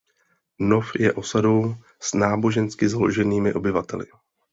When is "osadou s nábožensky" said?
1.21-2.85